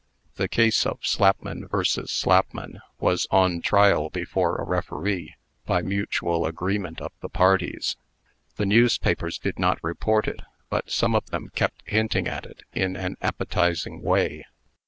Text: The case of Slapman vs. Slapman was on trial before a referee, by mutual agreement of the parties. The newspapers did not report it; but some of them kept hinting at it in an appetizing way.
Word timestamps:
The 0.33 0.47
case 0.47 0.87
of 0.87 1.03
Slapman 1.05 1.67
vs. 1.67 2.09
Slapman 2.09 2.79
was 2.99 3.27
on 3.29 3.61
trial 3.61 4.09
before 4.09 4.55
a 4.55 4.63
referee, 4.63 5.35
by 5.67 5.83
mutual 5.83 6.47
agreement 6.47 6.99
of 6.99 7.11
the 7.21 7.29
parties. 7.29 7.97
The 8.55 8.65
newspapers 8.65 9.37
did 9.37 9.59
not 9.59 9.77
report 9.83 10.27
it; 10.27 10.41
but 10.71 10.89
some 10.89 11.13
of 11.13 11.27
them 11.29 11.49
kept 11.53 11.83
hinting 11.87 12.27
at 12.27 12.47
it 12.47 12.63
in 12.73 12.95
an 12.95 13.15
appetizing 13.21 14.01
way. 14.01 14.47